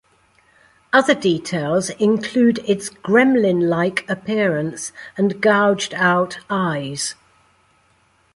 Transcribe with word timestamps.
Other 0.91 1.13
details 1.13 1.91
include 1.91 2.57
its 2.67 2.89
gremlin-like 2.89 4.09
appearance 4.09 4.91
and 5.15 5.39
gouged 5.39 5.93
out 5.93 6.39
eyes. 6.49 7.13